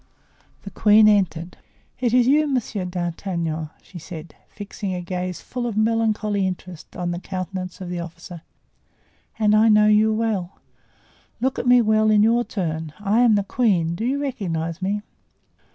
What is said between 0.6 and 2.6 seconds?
The queen entered. "It is you,